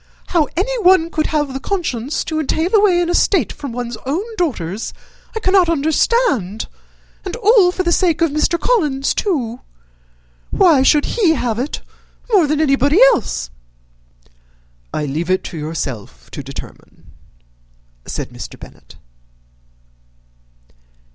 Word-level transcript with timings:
How 0.29 0.47
anyone 0.57 1.11
could 1.11 1.27
have 1.27 1.53
the 1.53 1.59
conscience 1.59 2.23
to 2.23 2.39
entail 2.39 2.73
away 2.73 2.99
an 3.01 3.07
estate 3.09 3.53
from 3.53 3.71
one's 3.71 3.97
own 4.03 4.23
daughters 4.35 4.93
I 5.35 5.39
cannot 5.39 5.69
understand; 5.69 6.67
and 7.23 7.35
all 7.35 7.71
for 7.71 7.83
the 7.83 7.91
sake 7.91 8.19
of 8.19 8.31
Mr. 8.31 8.59
Collins, 8.59 9.13
too! 9.13 9.61
Why 10.49 10.81
should 10.81 11.05
he 11.05 11.35
have 11.35 11.59
it 11.59 11.81
more 12.33 12.47
than 12.47 12.59
anybody 12.59 12.99
else?" 13.13 13.51
"I 14.91 15.05
leave 15.05 15.29
it 15.29 15.43
to 15.43 15.57
yourself 15.59 16.31
to 16.31 16.41
determine," 16.41 17.11
said 18.07 18.31
Mr. 18.31 18.57
Bennet. 18.57 18.95